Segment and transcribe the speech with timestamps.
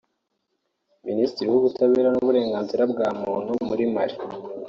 [1.07, 4.15] Minisitiri w’Ubutabera n’Uburenganzira bwa muntu muri Mali